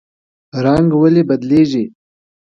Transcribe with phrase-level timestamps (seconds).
[0.63, 1.83] رنګ ولې بدلیږي؟